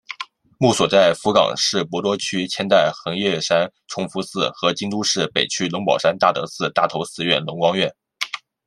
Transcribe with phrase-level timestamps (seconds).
[0.57, 7.93] 墓所在福冈市博多区千代横岳山崇福寺和京都市北区龙宝山大德寺搭头寺院龙光院。